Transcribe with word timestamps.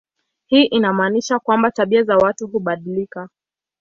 Hii 0.47 0.63
inamaanisha 0.65 1.39
kwamba 1.39 1.71
tabia 1.71 2.03
za 2.03 2.17
watu 2.17 2.47
hubadilika. 2.47 3.29